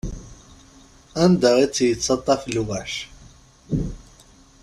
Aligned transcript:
Anda 1.23 1.51
i 1.63 1.65
tt-yettaṭṭaf 1.67 2.41
lweḥc. 2.55 2.95